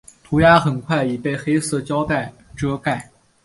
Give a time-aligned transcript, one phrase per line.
[0.23, 3.07] 涂鸦很快已被黑色胶袋遮盖。